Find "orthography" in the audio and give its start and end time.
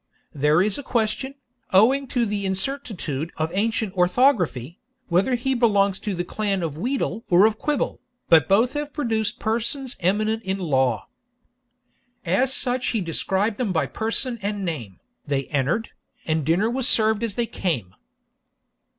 3.95-4.79